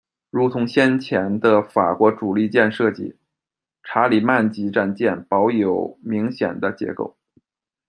[0.31, 3.17] 如同先前的法国主力舰设计，
[3.83, 7.15] 查理曼级战舰保有明显的结构。